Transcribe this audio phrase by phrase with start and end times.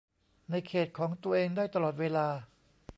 [0.49, 2.27] ในเขตของตัวเองได้ตลอดเวลา